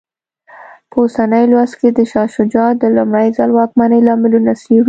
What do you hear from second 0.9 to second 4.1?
اوسني لوست کې د شاه شجاع د لومړي ځل واکمنۍ